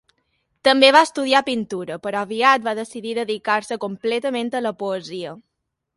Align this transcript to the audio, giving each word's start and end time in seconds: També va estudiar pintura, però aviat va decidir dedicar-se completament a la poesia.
També 0.67 0.87
va 0.95 1.01
estudiar 1.07 1.41
pintura, 1.49 1.99
però 2.07 2.23
aviat 2.27 2.65
va 2.69 2.75
decidir 2.81 3.13
dedicar-se 3.21 3.81
completament 3.85 4.51
a 4.61 4.67
la 4.69 4.77
poesia. 4.85 5.37